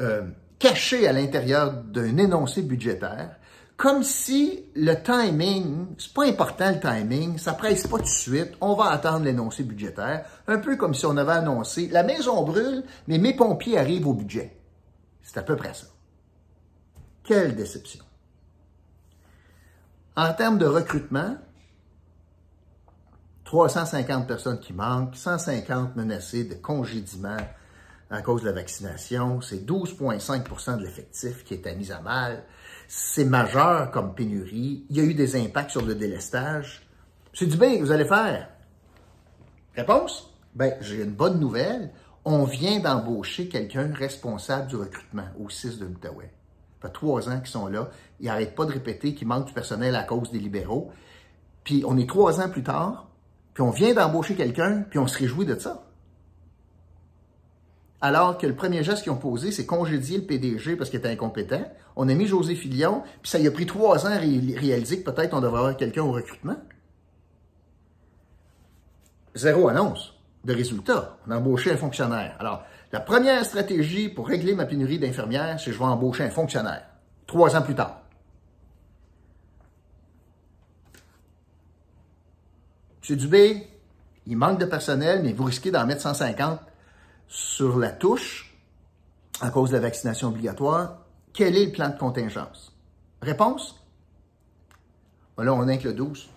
euh, 0.00 0.26
caché 0.58 1.06
à 1.06 1.12
l'intérieur 1.12 1.72
d'un 1.72 2.16
énoncé 2.16 2.62
budgétaire, 2.62 3.36
comme 3.76 4.02
si 4.02 4.64
le 4.76 4.94
timing, 4.94 5.86
c'est 5.98 6.12
pas 6.12 6.26
important 6.26 6.70
le 6.70 6.80
timing, 6.80 7.38
ça 7.38 7.54
presse 7.54 7.86
pas 7.86 7.98
tout 7.98 8.04
de 8.04 8.08
suite, 8.08 8.52
on 8.60 8.74
va 8.74 8.86
attendre 8.90 9.24
l'énoncé 9.24 9.64
budgétaire, 9.64 10.24
un 10.46 10.58
peu 10.58 10.76
comme 10.76 10.94
si 10.94 11.06
on 11.06 11.16
avait 11.16 11.32
annoncé 11.32 11.88
la 11.88 12.04
maison 12.04 12.44
brûle, 12.44 12.84
mais 13.08 13.18
mes 13.18 13.34
pompiers 13.34 13.78
arrivent 13.78 14.06
au 14.06 14.14
budget. 14.14 14.56
C'est 15.22 15.38
à 15.38 15.42
peu 15.42 15.56
près 15.56 15.74
ça. 15.74 15.86
Quelle 17.24 17.56
déception. 17.56 18.04
En 20.16 20.32
termes 20.34 20.58
de 20.58 20.66
recrutement, 20.66 21.36
350 23.44 24.28
personnes 24.28 24.60
qui 24.60 24.72
manquent, 24.72 25.16
150 25.16 25.96
menacées 25.96 26.44
de 26.44 26.54
congédiement 26.54 27.36
à 28.10 28.22
cause 28.22 28.42
de 28.42 28.46
la 28.46 28.52
vaccination. 28.52 29.40
C'est 29.40 29.66
12,5% 29.66 30.78
de 30.78 30.82
l'effectif 30.82 31.44
qui 31.44 31.54
est 31.54 31.66
à 31.66 31.74
mise 31.74 31.92
à 31.92 32.00
mal. 32.00 32.44
C'est 32.88 33.24
majeur 33.24 33.90
comme 33.90 34.14
pénurie. 34.14 34.84
Il 34.90 34.96
y 34.96 35.00
a 35.00 35.04
eu 35.04 35.14
des 35.14 35.36
impacts 35.36 35.70
sur 35.70 35.84
le 35.84 35.94
délestage. 35.94 36.86
C'est 37.32 37.46
du 37.46 37.56
bien 37.56 37.80
vous 37.80 37.90
allez 37.90 38.04
faire. 38.04 38.48
Réponse? 39.74 40.32
Ben, 40.54 40.74
j'ai 40.80 41.02
une 41.02 41.10
bonne 41.10 41.40
nouvelle. 41.40 41.90
On 42.24 42.44
vient 42.44 42.80
d'embaucher 42.80 43.48
quelqu'un 43.48 43.92
responsable 43.92 44.68
du 44.68 44.76
recrutement 44.76 45.26
au 45.38 45.50
6 45.50 45.78
de 45.78 45.86
l'Outaouais. 45.86 46.32
Ça 46.80 46.88
fait 46.88 46.94
trois 46.94 47.28
ans 47.28 47.38
qu'ils 47.38 47.48
sont 47.48 47.66
là. 47.66 47.90
Ils 48.20 48.26
n'arrêtent 48.26 48.54
pas 48.54 48.64
de 48.64 48.72
répéter 48.72 49.14
qu'il 49.14 49.26
manque 49.26 49.46
du 49.46 49.52
personnel 49.52 49.94
à 49.96 50.04
cause 50.04 50.30
des 50.30 50.38
libéraux. 50.38 50.92
Puis 51.64 51.82
on 51.86 51.96
est 51.96 52.08
trois 52.08 52.40
ans 52.40 52.48
plus 52.48 52.62
tard, 52.62 53.08
puis 53.54 53.62
on 53.62 53.70
vient 53.70 53.94
d'embaucher 53.94 54.34
quelqu'un, 54.34 54.84
puis 54.88 54.98
on 54.98 55.06
se 55.06 55.18
réjouit 55.18 55.46
de 55.46 55.58
ça. 55.58 55.82
Alors 58.04 58.36
que 58.36 58.46
le 58.46 58.54
premier 58.54 58.84
geste 58.84 59.02
qu'ils 59.02 59.12
ont 59.12 59.16
posé, 59.16 59.50
c'est 59.50 59.64
congédier 59.64 60.18
le 60.18 60.24
PDG 60.24 60.76
parce 60.76 60.90
qu'il 60.90 60.98
était 60.98 61.08
incompétent. 61.08 61.64
On 61.96 62.06
a 62.10 62.12
mis 62.12 62.26
José 62.26 62.54
Filion, 62.54 63.02
puis 63.22 63.30
ça 63.30 63.38
y 63.38 63.46
a 63.46 63.50
pris 63.50 63.64
trois 63.64 64.04
ans 64.04 64.10
à 64.10 64.18
réaliser 64.18 65.02
que 65.02 65.10
peut-être 65.10 65.32
on 65.32 65.40
devrait 65.40 65.60
avoir 65.60 65.76
quelqu'un 65.78 66.02
au 66.02 66.12
recrutement. 66.12 66.56
Zéro 69.34 69.68
annonce 69.70 70.12
de 70.44 70.52
résultat. 70.52 71.16
On 71.26 71.30
a 71.30 71.38
embauché 71.38 71.72
un 71.72 71.78
fonctionnaire. 71.78 72.36
Alors, 72.40 72.64
la 72.92 73.00
première 73.00 73.42
stratégie 73.42 74.10
pour 74.10 74.28
régler 74.28 74.54
ma 74.54 74.66
pénurie 74.66 74.98
d'infirmières, 74.98 75.58
c'est 75.58 75.70
que 75.70 75.72
je 75.72 75.78
vais 75.78 75.86
embaucher 75.86 76.24
un 76.24 76.30
fonctionnaire. 76.30 76.84
Trois 77.26 77.56
ans 77.56 77.62
plus 77.62 77.74
tard. 77.74 78.02
M. 83.08 83.16
Dubé, 83.16 83.66
il 84.26 84.36
manque 84.36 84.60
de 84.60 84.66
personnel, 84.66 85.22
mais 85.22 85.32
vous 85.32 85.44
risquez 85.44 85.70
d'en 85.70 85.86
mettre 85.86 86.02
150 86.02 86.60
sur 87.28 87.78
la 87.78 87.90
touche 87.90 88.56
à 89.40 89.50
cause 89.50 89.70
de 89.70 89.76
la 89.76 89.80
vaccination 89.80 90.28
obligatoire. 90.28 90.98
Quel 91.32 91.56
est 91.56 91.66
le 91.66 91.72
plan 91.72 91.88
de 91.88 91.98
contingence? 91.98 92.76
Réponse? 93.20 93.84
Là, 95.38 95.52
on 95.52 95.66
est 95.66 95.78
que 95.78 95.88
le 95.88 95.94
12. 95.94 96.28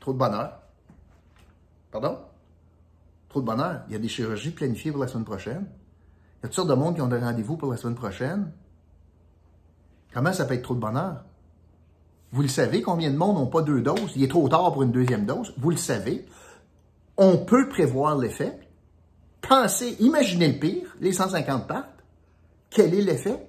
Trop 0.00 0.12
de 0.12 0.18
bonheur. 0.18 0.58
Pardon? 1.90 2.18
Trop 3.28 3.40
de 3.40 3.46
bonheur. 3.46 3.82
Il 3.88 3.92
y 3.92 3.96
a 3.96 3.98
des 3.98 4.08
chirurgies 4.08 4.50
planifiées 4.50 4.92
pour 4.92 5.00
la 5.00 5.08
semaine 5.08 5.24
prochaine. 5.24 5.66
Il 5.66 6.42
y 6.42 6.46
a 6.46 6.48
toutes 6.48 6.54
sortes 6.54 6.68
de 6.68 6.74
monde 6.74 6.94
qui 6.94 7.00
ont 7.00 7.08
des 7.08 7.18
rendez-vous 7.18 7.56
pour 7.56 7.70
la 7.70 7.78
semaine 7.78 7.94
prochaine. 7.94 8.52
Comment 10.12 10.32
ça 10.32 10.44
peut 10.44 10.54
être 10.54 10.62
trop 10.62 10.74
de 10.74 10.80
bonheur? 10.80 11.24
Vous 12.32 12.42
le 12.42 12.48
savez, 12.48 12.82
combien 12.82 13.10
de 13.10 13.16
monde 13.16 13.36
n'ont 13.36 13.46
pas 13.46 13.62
deux 13.62 13.80
doses? 13.80 14.12
Il 14.16 14.22
est 14.22 14.28
trop 14.28 14.48
tard 14.48 14.72
pour 14.72 14.82
une 14.82 14.92
deuxième 14.92 15.24
dose. 15.24 15.54
Vous 15.56 15.70
le 15.70 15.76
savez. 15.76 16.26
On 17.16 17.38
peut 17.38 17.68
prévoir 17.68 18.18
l'effet. 18.18 18.63
Pensez, 19.48 19.96
imaginez 20.00 20.52
le 20.52 20.58
pire, 20.58 20.96
les 21.00 21.12
150 21.12 21.66
partent. 21.66 22.02
Quel 22.70 22.94
est 22.94 23.02
l'effet? 23.02 23.46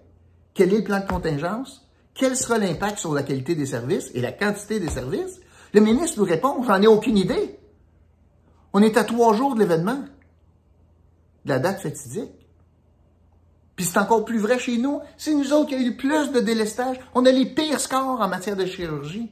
Quel 0.53 0.73
est 0.73 0.79
le 0.79 0.83
plan 0.83 0.99
de 0.99 1.07
contingence? 1.07 1.87
Quel 2.13 2.35
sera 2.35 2.57
l'impact 2.57 2.97
sur 2.97 3.13
la 3.13 3.23
qualité 3.23 3.55
des 3.55 3.65
services 3.65 4.11
et 4.13 4.21
la 4.21 4.31
quantité 4.31 4.79
des 4.79 4.89
services? 4.89 5.39
Le 5.73 5.81
ministre 5.81 6.19
nous 6.19 6.25
répond, 6.25 6.63
j'en 6.63 6.81
ai 6.81 6.87
aucune 6.87 7.17
idée. 7.17 7.59
On 8.73 8.81
est 8.81 8.97
à 8.97 9.03
trois 9.03 9.33
jours 9.33 9.55
de 9.55 9.59
l'événement, 9.59 10.03
de 11.45 11.49
la 11.49 11.59
date 11.59 11.81
fatidique. 11.81 12.31
Puis 13.75 13.85
c'est 13.85 13.99
encore 13.99 14.25
plus 14.25 14.39
vrai 14.39 14.59
chez 14.59 14.77
nous. 14.77 15.01
C'est 15.17 15.33
nous 15.33 15.53
autres 15.53 15.69
qui 15.69 15.75
avons 15.75 15.83
eu 15.83 15.95
plus 15.95 16.31
de 16.31 16.39
délestage. 16.39 16.97
On 17.13 17.25
a 17.25 17.31
les 17.31 17.45
pires 17.45 17.79
scores 17.79 18.21
en 18.21 18.27
matière 18.27 18.55
de 18.55 18.65
chirurgie. 18.65 19.31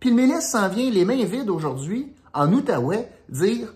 Puis 0.00 0.10
le 0.10 0.16
ministre 0.16 0.50
s'en 0.50 0.68
vient 0.68 0.90
les 0.90 1.04
mains 1.04 1.24
vides 1.24 1.50
aujourd'hui, 1.50 2.14
en 2.34 2.52
Outaouais, 2.52 3.10
dire 3.28 3.74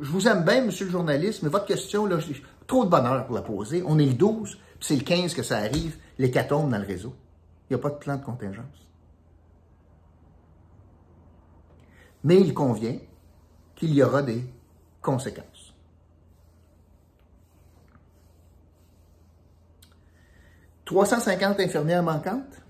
Je 0.00 0.10
vous 0.10 0.28
aime 0.28 0.44
bien, 0.44 0.64
monsieur 0.64 0.84
le 0.84 0.92
journaliste, 0.92 1.42
mais 1.42 1.48
votre 1.48 1.66
question, 1.66 2.06
là, 2.06 2.18
trop 2.66 2.84
de 2.84 2.90
bonheur 2.90 3.26
pour 3.26 3.34
la 3.34 3.42
poser. 3.42 3.82
On 3.84 3.98
est 3.98 4.06
le 4.06 4.14
12, 4.14 4.54
puis 4.54 4.60
c'est 4.80 4.96
le 4.96 5.02
15 5.02 5.34
que 5.34 5.42
ça 5.42 5.58
arrive, 5.58 5.96
l'hécatombe 6.18 6.70
dans 6.70 6.78
le 6.78 6.86
réseau. 6.86 7.14
Il 7.68 7.74
n'y 7.74 7.80
a 7.80 7.82
pas 7.82 7.90
de 7.90 7.96
plan 7.96 8.16
de 8.16 8.24
contingence. 8.24 8.64
Mais 12.22 12.40
il 12.40 12.54
convient 12.54 12.98
qu'il 13.74 13.92
y 13.94 14.02
aura 14.02 14.22
des 14.22 14.44
conséquences. 15.02 15.74
350 20.84 21.60
infirmières 21.60 22.02
manquantes. 22.02 22.62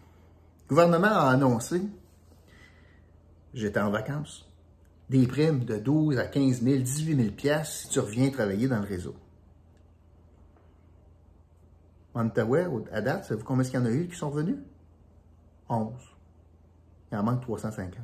Le 0.64 0.68
gouvernement 0.70 1.06
a 1.06 1.30
annoncé, 1.30 1.80
j'étais 3.54 3.80
en 3.80 3.90
vacances, 3.90 4.47
des 5.10 5.26
primes 5.26 5.64
de 5.64 5.76
12 5.78 6.18
à 6.18 6.26
15 6.26 6.62
000, 6.62 6.78
18 6.78 7.16
000 7.16 7.30
pièces 7.30 7.82
si 7.82 7.88
tu 7.88 8.00
reviens 8.00 8.30
travailler 8.30 8.68
dans 8.68 8.80
le 8.80 8.86
réseau. 8.86 9.14
En 12.14 12.28
à 12.28 13.00
date, 13.00 13.24
savez-vous 13.24 13.46
combien 13.46 13.64
il 13.64 13.72
y 13.72 13.78
en 13.78 13.86
a 13.86 13.90
eu 13.90 14.08
qui 14.08 14.16
sont 14.16 14.30
revenus? 14.30 14.56
11. 15.68 15.92
Il 17.12 17.18
en 17.18 17.22
manque 17.22 17.42
350. 17.42 17.94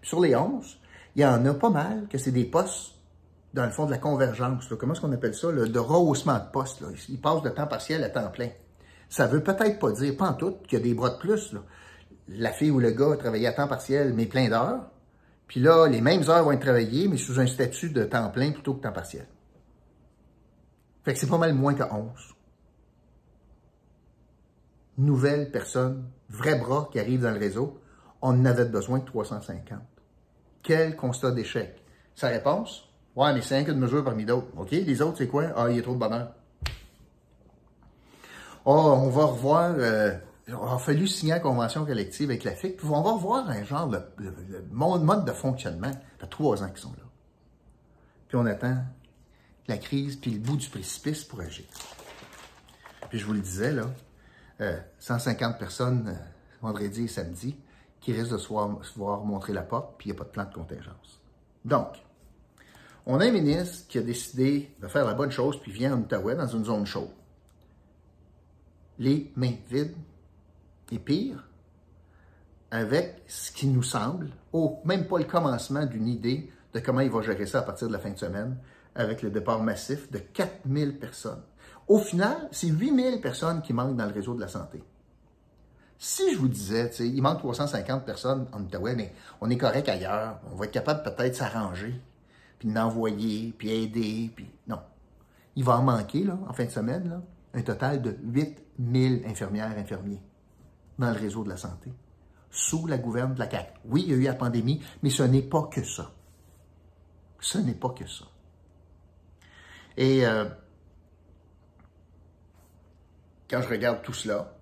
Puis 0.00 0.08
sur 0.08 0.20
les 0.20 0.36
11, 0.36 0.78
il 1.16 1.22
y 1.22 1.26
en 1.26 1.44
a 1.44 1.54
pas 1.54 1.70
mal 1.70 2.06
que 2.08 2.16
c'est 2.16 2.30
des 2.30 2.44
postes 2.44 2.94
dans 3.52 3.64
le 3.64 3.70
fond 3.70 3.86
de 3.86 3.90
la 3.90 3.98
convergence. 3.98 4.68
Comment 4.78 4.92
est-ce 4.92 5.00
qu'on 5.00 5.12
appelle 5.12 5.34
ça? 5.34 5.50
Le, 5.50 5.68
de 5.68 5.78
rehaussement 5.78 6.38
de 6.38 6.50
poste. 6.52 6.80
Là. 6.80 6.88
Ils 7.08 7.20
passent 7.20 7.42
de 7.42 7.48
temps 7.48 7.66
partiel 7.66 8.04
à 8.04 8.10
temps 8.10 8.30
plein. 8.30 8.50
Ça 9.08 9.26
veut 9.26 9.42
peut-être 9.42 9.80
pas 9.80 9.90
dire, 9.92 10.16
pas 10.16 10.30
en 10.30 10.34
tout, 10.34 10.52
qu'il 10.68 10.78
y 10.78 10.80
a 10.80 10.84
des 10.84 10.94
bras 10.94 11.10
de 11.10 11.18
plus. 11.18 11.52
Là. 11.52 11.60
La 12.28 12.52
fille 12.52 12.70
ou 12.70 12.78
le 12.78 12.92
gars 12.92 13.12
a 13.12 13.16
travaillé 13.16 13.48
à 13.48 13.52
temps 13.52 13.66
partiel, 13.66 14.14
mais 14.14 14.26
plein 14.26 14.48
d'heures. 14.48 14.88
Puis 15.50 15.58
là, 15.58 15.88
les 15.88 16.00
mêmes 16.00 16.22
heures 16.30 16.44
vont 16.44 16.52
être 16.52 16.60
travaillées, 16.60 17.08
mais 17.08 17.16
sous 17.16 17.40
un 17.40 17.46
statut 17.48 17.90
de 17.90 18.04
temps 18.04 18.30
plein 18.30 18.52
plutôt 18.52 18.74
que 18.74 18.82
temps 18.82 18.92
partiel. 18.92 19.26
Fait 21.02 21.12
que 21.12 21.18
c'est 21.18 21.26
pas 21.26 21.38
mal 21.38 21.54
moins 21.54 21.74
que 21.74 21.82
11. 21.82 22.08
Nouvelles 24.98 25.50
personnes, 25.50 26.08
vrais 26.28 26.56
bras 26.56 26.88
qui 26.92 27.00
arrivent 27.00 27.22
dans 27.22 27.32
le 27.32 27.40
réseau, 27.40 27.80
on 28.22 28.28
en 28.28 28.44
avait 28.44 28.66
besoin 28.66 29.00
de 29.00 29.04
350. 29.04 29.80
Quel 30.62 30.94
constat 30.94 31.32
d'échec? 31.32 31.84
Sa 32.14 32.28
réponse? 32.28 32.88
Ouais, 33.16 33.34
mais 33.34 33.42
c'est 33.42 33.56
un 33.56 33.64
que 33.64 33.72
de 33.72 33.76
mesure 33.76 34.04
parmi 34.04 34.24
d'autres. 34.24 34.46
OK, 34.56 34.70
les 34.70 35.02
autres, 35.02 35.18
c'est 35.18 35.26
quoi? 35.26 35.46
Ah, 35.56 35.66
il 35.68 35.74
y 35.74 35.80
a 35.80 35.82
trop 35.82 35.94
de 35.94 35.98
bonheur. 35.98 36.30
Oh, 38.64 38.94
on 39.02 39.08
va 39.08 39.24
revoir, 39.24 39.74
euh, 39.76 40.12
a 40.52 40.78
fallu 40.78 41.06
signer 41.06 41.32
la 41.32 41.40
convention 41.40 41.84
collective 41.84 42.30
avec 42.30 42.44
la 42.44 42.52
FIC, 42.52 42.82
on 42.84 43.02
va 43.02 43.12
revoir 43.12 43.48
un 43.48 43.64
genre 43.64 43.88
de, 43.88 44.00
mode 44.70 45.24
de 45.24 45.32
fonctionnement. 45.32 45.92
Ça 45.92 46.00
fait 46.18 46.26
trois 46.28 46.62
ans 46.62 46.68
qu'ils 46.68 46.78
sont 46.78 46.92
là. 46.92 47.04
Puis 48.28 48.36
on 48.36 48.46
attend 48.46 48.78
la 49.68 49.78
crise, 49.78 50.16
puis 50.16 50.32
le 50.32 50.38
bout 50.38 50.56
du 50.56 50.68
précipice 50.68 51.24
pour 51.24 51.40
agir. 51.40 51.66
Puis 53.08 53.18
je 53.18 53.26
vous 53.26 53.32
le 53.32 53.40
disais, 53.40 53.72
là, 53.72 53.86
150 54.98 55.54
euh, 55.54 55.58
personnes 55.58 56.18
vendredi 56.62 57.04
et 57.04 57.08
samedi, 57.08 57.56
qui 58.00 58.12
risquent 58.12 58.32
de 58.32 58.38
se 58.38 58.48
voir, 58.48 58.84
se 58.84 58.98
voir 58.98 59.24
montrer 59.24 59.52
la 59.52 59.62
porte, 59.62 59.94
puis 59.98 60.08
il 60.08 60.12
n'y 60.12 60.18
a 60.18 60.18
pas 60.18 60.24
de 60.24 60.30
plan 60.30 60.44
de 60.44 60.54
contingence. 60.54 61.20
Donc, 61.64 61.88
on 63.06 63.20
a 63.20 63.26
un 63.26 63.32
ministre 63.32 63.86
qui 63.88 63.98
a 63.98 64.02
décidé 64.02 64.74
de 64.80 64.88
faire 64.88 65.04
la 65.04 65.14
bonne 65.14 65.30
chose, 65.30 65.60
puis 65.60 65.72
vient 65.72 65.94
en 65.94 66.00
Outaouais 66.00 66.36
dans 66.36 66.46
une 66.46 66.64
zone 66.64 66.86
chaude. 66.86 67.10
Les 68.98 69.32
mains 69.36 69.54
vides, 69.68 69.96
et 70.90 70.98
pire, 70.98 71.48
avec 72.70 73.22
ce 73.26 73.50
qui 73.50 73.66
nous 73.66 73.82
semble, 73.82 74.30
au 74.52 74.78
même 74.84 75.06
pas 75.06 75.18
le 75.18 75.24
commencement 75.24 75.86
d'une 75.86 76.06
idée 76.06 76.50
de 76.72 76.80
comment 76.80 77.00
il 77.00 77.10
va 77.10 77.20
gérer 77.22 77.46
ça 77.46 77.60
à 77.60 77.62
partir 77.62 77.88
de 77.88 77.92
la 77.92 77.98
fin 77.98 78.10
de 78.10 78.18
semaine, 78.18 78.56
avec 78.94 79.22
le 79.22 79.30
départ 79.30 79.62
massif 79.62 80.10
de 80.10 80.18
4000 80.18 80.98
personnes. 80.98 81.42
Au 81.88 81.98
final, 81.98 82.48
c'est 82.52 82.68
8000 82.68 83.20
personnes 83.20 83.62
qui 83.62 83.72
manquent 83.72 83.96
dans 83.96 84.06
le 84.06 84.12
réseau 84.12 84.34
de 84.34 84.40
la 84.40 84.48
santé. 84.48 84.82
Si 85.98 86.32
je 86.32 86.38
vous 86.38 86.48
disais, 86.48 86.90
il 87.00 87.20
manque 87.20 87.40
350 87.40 88.04
personnes 88.04 88.46
en 88.52 88.62
Outaouais, 88.62 88.94
mais 88.94 89.12
on 89.40 89.50
est 89.50 89.58
correct 89.58 89.88
ailleurs, 89.88 90.38
on 90.50 90.56
va 90.56 90.64
être 90.64 90.70
capable 90.70 91.02
peut-être 91.02 91.34
s'arranger, 91.34 92.00
puis 92.58 92.68
d'envoyer, 92.68 93.52
puis 93.58 93.70
aider, 93.70 94.30
puis 94.34 94.48
non. 94.66 94.78
Il 95.56 95.64
va 95.64 95.78
en 95.78 95.82
manquer, 95.82 96.24
là, 96.24 96.38
en 96.48 96.52
fin 96.52 96.64
de 96.64 96.70
semaine, 96.70 97.08
là, 97.08 97.22
un 97.52 97.62
total 97.62 98.00
de 98.00 98.16
8000 98.22 99.24
infirmières, 99.26 99.76
infirmiers 99.76 100.22
dans 101.00 101.10
le 101.10 101.18
réseau 101.18 101.42
de 101.42 101.48
la 101.48 101.56
santé, 101.56 101.90
sous 102.50 102.86
la 102.86 102.98
gouverne 102.98 103.34
de 103.34 103.38
la 103.38 103.50
CAQ. 103.50 103.72
Oui, 103.86 104.04
il 104.06 104.10
y 104.10 104.14
a 104.14 104.16
eu 104.16 104.22
la 104.24 104.34
pandémie, 104.34 104.82
mais 105.02 105.10
ce 105.10 105.22
n'est 105.22 105.42
pas 105.42 105.62
que 105.72 105.82
ça. 105.82 106.12
Ce 107.40 107.58
n'est 107.58 107.74
pas 107.74 107.90
que 107.90 108.06
ça. 108.06 108.26
Et 109.96 110.26
euh, 110.26 110.44
quand 113.48 113.62
je 113.62 113.68
regarde 113.68 114.02
tout 114.02 114.12
cela, 114.12 114.54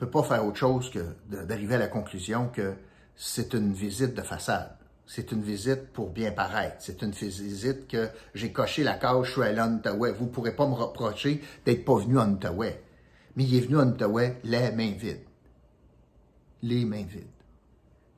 on 0.00 0.04
ne 0.04 0.06
peut 0.06 0.10
pas 0.10 0.22
faire 0.22 0.46
autre 0.46 0.56
chose 0.56 0.88
que 0.90 1.04
d'arriver 1.28 1.74
à 1.74 1.78
la 1.78 1.88
conclusion 1.88 2.48
que 2.48 2.74
c'est 3.16 3.52
une 3.52 3.72
visite 3.72 4.14
de 4.14 4.22
façade. 4.22 4.76
C'est 5.06 5.32
une 5.32 5.42
visite 5.42 5.88
pour 5.92 6.10
bien 6.10 6.30
paraître. 6.30 6.76
C'est 6.78 7.02
une 7.02 7.10
visite 7.10 7.88
que 7.88 8.08
j'ai 8.32 8.52
coché 8.52 8.84
la 8.84 8.94
case, 8.94 9.24
je 9.24 9.32
suis 9.32 9.42
allé 9.42 9.60
en 9.60 9.74
Outaouais. 9.74 10.12
Vous 10.12 10.26
ne 10.26 10.30
pourrez 10.30 10.54
pas 10.54 10.68
me 10.68 10.74
reprocher 10.74 11.42
d'être 11.66 11.84
pas 11.84 11.98
venu 11.98 12.18
en 12.18 12.30
Outaouais. 12.30 12.80
Mais 13.34 13.44
il 13.44 13.56
est 13.56 13.60
venu 13.60 13.78
en 13.78 13.88
Outaouais 13.88 14.38
les 14.44 14.70
mains 14.70 14.92
vides. 14.92 15.24
Les 16.62 16.84
mains 16.84 17.04
vides. 17.04 17.26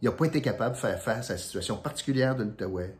Il 0.01 0.07
n'a 0.07 0.13
pas 0.13 0.27
été 0.27 0.43
capable 0.43 0.75
de 0.75 0.81
faire 0.81 1.01
face 1.01 1.31
à 1.31 1.35
la 1.35 1.39
situation 1.39 1.77
particulière 1.77 2.35
de 2.35 2.43
l'Outaouais. 2.43 2.97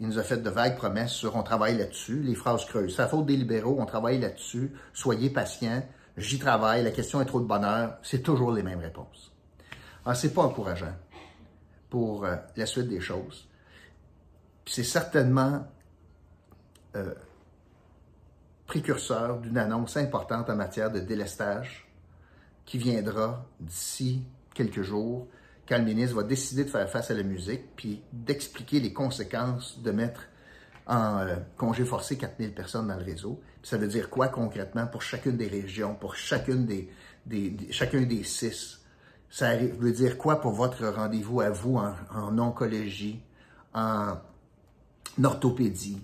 Il 0.00 0.06
nous 0.06 0.18
a 0.18 0.22
fait 0.22 0.36
de 0.36 0.50
vagues 0.50 0.76
promesses 0.76 1.12
sur 1.12 1.36
on 1.36 1.42
travaille 1.42 1.78
là-dessus, 1.78 2.20
les 2.22 2.34
phrases 2.34 2.64
creuses. 2.66 2.96
C'est 2.96 3.02
la 3.02 3.08
faute 3.08 3.26
des 3.26 3.36
libéraux, 3.36 3.76
on 3.78 3.86
travaille 3.86 4.18
là-dessus, 4.18 4.72
soyez 4.92 5.30
patients, 5.30 5.82
j'y 6.16 6.38
travaille, 6.38 6.82
la 6.82 6.90
question 6.90 7.20
est 7.20 7.24
trop 7.24 7.40
de 7.40 7.46
bonheur. 7.46 7.96
C'est 8.02 8.22
toujours 8.22 8.52
les 8.52 8.62
mêmes 8.62 8.80
réponses. 8.80 9.32
Alors, 10.04 10.16
c'est 10.16 10.34
pas 10.34 10.42
encourageant 10.42 10.94
pour 11.88 12.24
euh, 12.24 12.36
la 12.56 12.66
suite 12.66 12.88
des 12.88 13.00
choses. 13.00 13.48
C'est 14.66 14.84
certainement 14.84 15.66
euh, 16.96 17.14
précurseur 18.66 19.38
d'une 19.38 19.58
annonce 19.58 19.96
importante 19.96 20.50
en 20.50 20.56
matière 20.56 20.90
de 20.90 21.00
délestage 21.00 21.88
qui 22.64 22.78
viendra 22.78 23.44
d'ici 23.60 24.22
quelques 24.54 24.82
jours 24.82 25.28
quand 25.68 25.78
le 25.78 25.84
ministre 25.84 26.16
va 26.16 26.22
décider 26.22 26.64
de 26.64 26.70
faire 26.70 26.88
face 26.88 27.10
à 27.10 27.14
la 27.14 27.22
musique, 27.22 27.76
puis 27.76 28.02
d'expliquer 28.12 28.80
les 28.80 28.92
conséquences 28.92 29.80
de 29.80 29.90
mettre 29.90 30.22
en 30.86 31.18
euh, 31.20 31.36
congé 31.56 31.84
forcé 31.84 32.16
4000 32.16 32.52
personnes 32.52 32.88
dans 32.88 32.96
le 32.96 33.04
réseau. 33.04 33.40
ça 33.62 33.78
veut 33.78 33.86
dire 33.86 34.10
quoi 34.10 34.28
concrètement 34.28 34.86
pour 34.86 35.02
chacune 35.02 35.36
des 35.36 35.46
régions, 35.46 35.94
pour 35.94 36.16
chacune 36.16 36.66
des, 36.66 36.88
chacun 37.70 38.02
des 38.02 38.24
six? 38.24 38.80
Ça 39.30 39.56
veut 39.56 39.92
dire 39.92 40.18
quoi 40.18 40.40
pour 40.40 40.52
votre 40.52 40.86
rendez-vous 40.88 41.40
à 41.40 41.50
vous 41.50 41.76
en, 41.76 41.94
en 42.12 42.38
oncologie, 42.38 43.22
en 43.72 44.16
orthopédie, 45.22 46.02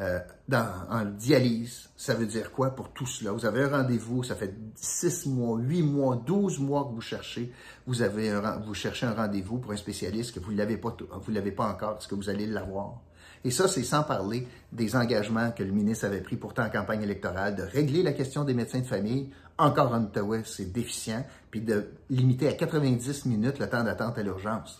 euh, 0.00 0.20
dans, 0.48 0.68
en 0.90 1.04
dialyse, 1.04 1.90
ça 1.96 2.14
veut 2.14 2.26
dire 2.26 2.52
quoi 2.52 2.70
pour 2.70 2.90
tout 2.90 3.06
cela? 3.06 3.32
Vous 3.32 3.46
avez 3.46 3.64
un 3.64 3.68
rendez-vous, 3.68 4.22
ça 4.22 4.36
fait 4.36 4.54
6 4.76 5.26
mois, 5.26 5.58
8 5.58 5.82
mois, 5.82 6.22
12 6.24 6.60
mois 6.60 6.84
que 6.84 6.94
vous 6.94 7.00
cherchez, 7.00 7.52
vous, 7.86 8.02
avez 8.02 8.32
vous 8.64 8.74
cherchez 8.74 9.06
un 9.06 9.14
rendez-vous 9.14 9.58
pour 9.58 9.72
un 9.72 9.76
spécialiste 9.76 10.34
que 10.34 10.40
vous 10.40 10.52
ne 10.52 10.58
l'avez 10.58 10.76
pas, 10.76 10.96
vous 11.10 11.32
l'avez 11.32 11.50
pas 11.50 11.66
encore, 11.66 11.98
est-ce 11.98 12.06
que 12.06 12.14
vous 12.14 12.28
allez 12.28 12.46
l'avoir? 12.46 13.00
Et 13.44 13.50
ça, 13.50 13.68
c'est 13.68 13.82
sans 13.82 14.02
parler 14.02 14.46
des 14.72 14.96
engagements 14.96 15.52
que 15.52 15.62
le 15.62 15.72
ministre 15.72 16.04
avait 16.06 16.20
pris 16.20 16.36
pourtant 16.36 16.64
en 16.64 16.70
campagne 16.70 17.02
électorale 17.02 17.54
de 17.54 17.62
régler 17.62 18.02
la 18.02 18.12
question 18.12 18.44
des 18.44 18.54
médecins 18.54 18.80
de 18.80 18.86
famille. 18.86 19.30
Encore 19.58 19.92
en 19.92 20.04
Ottawa, 20.04 20.38
c'est 20.44 20.72
déficient, 20.72 21.24
puis 21.50 21.60
de 21.60 21.88
limiter 22.10 22.48
à 22.48 22.52
90 22.52 23.26
minutes 23.26 23.58
le 23.58 23.68
temps 23.68 23.82
d'attente 23.82 24.18
à 24.18 24.22
l'urgence. 24.22 24.78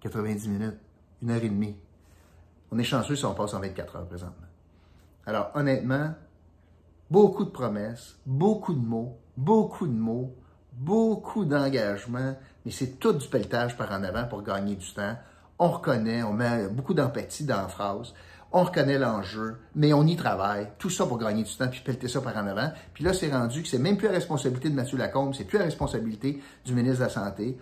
90 0.00 0.48
minutes, 0.48 0.78
une 1.22 1.30
heure 1.30 1.42
et 1.42 1.48
demie. 1.48 1.76
On 2.70 2.78
est 2.78 2.84
chanceux 2.84 3.16
si 3.16 3.24
on 3.24 3.34
passe 3.34 3.54
en 3.54 3.60
24 3.60 3.96
heures 3.96 4.06
présentement. 4.06 4.46
Alors, 5.26 5.50
honnêtement, 5.54 6.14
beaucoup 7.10 7.44
de 7.44 7.50
promesses, 7.50 8.18
beaucoup 8.26 8.74
de 8.74 8.84
mots, 8.84 9.18
beaucoup 9.36 9.86
de 9.86 9.92
mots, 9.92 10.34
beaucoup 10.72 11.44
d'engagement, 11.44 12.36
mais 12.64 12.70
c'est 12.70 12.98
tout 12.98 13.12
du 13.12 13.26
pelletage 13.28 13.76
par 13.76 13.90
en 13.92 14.02
avant 14.02 14.24
pour 14.24 14.42
gagner 14.42 14.76
du 14.76 14.92
temps. 14.92 15.16
On 15.58 15.68
reconnaît, 15.68 16.22
on 16.22 16.32
met 16.32 16.68
beaucoup 16.68 16.94
d'empathie 16.94 17.44
dans 17.44 17.56
la 17.56 17.68
phrase, 17.68 18.14
on 18.52 18.64
reconnaît 18.64 18.98
l'enjeu, 18.98 19.58
mais 19.74 19.92
on 19.92 20.06
y 20.06 20.16
travaille, 20.16 20.68
tout 20.78 20.88
ça 20.88 21.04
pour 21.04 21.18
gagner 21.18 21.42
du 21.42 21.54
temps, 21.54 21.68
puis 21.68 21.80
pelleter 21.80 22.08
ça 22.08 22.20
par 22.20 22.36
en 22.36 22.46
avant. 22.46 22.70
Puis 22.94 23.04
là, 23.04 23.12
c'est 23.12 23.30
rendu 23.30 23.62
que 23.62 23.68
c'est 23.68 23.78
même 23.78 23.96
plus 23.96 24.06
la 24.06 24.14
responsabilité 24.14 24.70
de 24.70 24.74
Mathieu 24.74 24.96
Lacombe, 24.96 25.34
c'est 25.34 25.44
plus 25.44 25.58
la 25.58 25.64
responsabilité 25.64 26.40
du 26.64 26.74
ministre 26.74 26.98
de 26.98 27.04
la 27.04 27.10
Santé. 27.10 27.58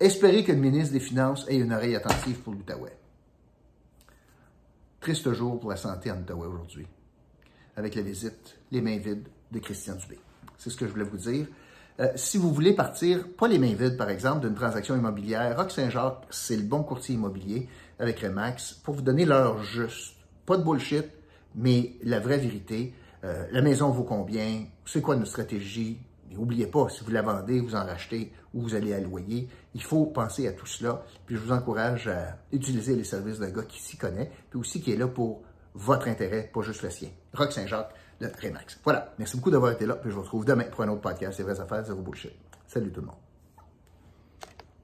Espérer 0.00 0.42
que 0.42 0.52
le 0.52 0.58
ministre 0.58 0.92
des 0.92 1.00
Finances 1.00 1.46
ait 1.48 1.56
une 1.56 1.72
oreille 1.72 1.94
attentive 1.94 2.40
pour 2.40 2.52
l'Outaouais. 2.52 2.96
Triste 5.04 5.30
jour 5.34 5.60
pour 5.60 5.68
la 5.68 5.76
santé 5.76 6.10
en 6.10 6.18
Ottawa 6.18 6.48
aujourd'hui, 6.48 6.86
avec 7.76 7.94
la 7.94 8.00
visite, 8.00 8.56
les 8.72 8.80
mains 8.80 8.96
vides 8.96 9.28
de 9.52 9.58
Christian 9.58 9.96
Dubé. 9.96 10.18
C'est 10.56 10.70
ce 10.70 10.78
que 10.78 10.86
je 10.86 10.92
voulais 10.92 11.04
vous 11.04 11.18
dire. 11.18 11.46
Euh, 12.00 12.08
si 12.14 12.38
vous 12.38 12.50
voulez 12.50 12.72
partir, 12.72 13.28
pas 13.36 13.46
les 13.46 13.58
mains 13.58 13.74
vides 13.74 13.98
par 13.98 14.08
exemple, 14.08 14.46
d'une 14.46 14.54
transaction 14.54 14.96
immobilière, 14.96 15.58
Rock 15.58 15.72
Saint-Jacques, 15.72 16.24
c'est 16.30 16.56
le 16.56 16.62
bon 16.62 16.82
courtier 16.82 17.16
immobilier 17.16 17.68
avec 17.98 18.18
Remax 18.20 18.72
pour 18.82 18.94
vous 18.94 19.02
donner 19.02 19.26
l'heure 19.26 19.62
juste. 19.62 20.14
Pas 20.46 20.56
de 20.56 20.62
bullshit, 20.62 21.04
mais 21.54 21.96
la 22.02 22.18
vraie 22.18 22.38
vérité. 22.38 22.94
Euh, 23.24 23.46
la 23.52 23.60
maison 23.60 23.90
vaut 23.90 24.04
combien? 24.04 24.64
C'est 24.86 25.02
quoi 25.02 25.16
notre 25.16 25.28
stratégie? 25.32 25.98
N'oubliez 26.34 26.66
pas, 26.66 26.88
si 26.88 27.04
vous 27.04 27.10
la 27.10 27.22
vendez, 27.22 27.60
vous 27.60 27.74
en 27.74 27.84
rachetez 27.84 28.32
ou 28.52 28.62
vous 28.62 28.74
allez 28.74 28.92
à 28.92 29.00
loyer, 29.00 29.48
il 29.74 29.82
faut 29.82 30.06
penser 30.06 30.46
à 30.48 30.52
tout 30.52 30.66
cela. 30.66 31.04
Puis 31.26 31.36
je 31.36 31.40
vous 31.40 31.52
encourage 31.52 32.08
à 32.08 32.38
utiliser 32.52 32.94
les 32.96 33.04
services 33.04 33.38
d'un 33.38 33.50
gars 33.50 33.62
qui 33.62 33.80
s'y 33.80 33.96
connaît, 33.96 34.30
puis 34.50 34.58
aussi 34.58 34.80
qui 34.80 34.92
est 34.92 34.96
là 34.96 35.08
pour 35.08 35.42
votre 35.74 36.08
intérêt, 36.08 36.50
pas 36.52 36.62
juste 36.62 36.82
le 36.82 36.90
sien. 36.90 37.08
Rock 37.32 37.52
Saint-Jacques 37.52 37.94
de 38.20 38.30
Remax. 38.40 38.80
Voilà. 38.84 39.12
Merci 39.18 39.36
beaucoup 39.36 39.50
d'avoir 39.50 39.72
été 39.72 39.86
là, 39.86 39.94
puis 39.94 40.10
je 40.10 40.14
vous 40.14 40.22
retrouve 40.22 40.44
demain 40.44 40.64
pour 40.64 40.82
un 40.82 40.88
autre 40.88 41.00
podcast. 41.00 41.36
C'est 41.36 41.42
vraies 41.42 41.60
affaires, 41.60 41.84
zéro 41.84 42.00
bullshit. 42.00 42.32
Salut 42.66 42.92
tout 42.92 43.00
le 43.00 43.06
monde. 43.06 43.23